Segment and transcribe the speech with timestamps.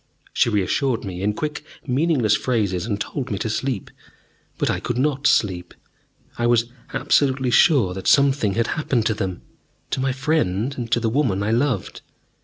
[0.33, 3.91] She reassured me in quick meaningless phrases, and told me to sleep.
[4.57, 5.75] But I could not sleep:
[6.39, 9.43] I was absolutely sure that something had happened to them,
[9.91, 12.01] to my friend and to the woman I loved.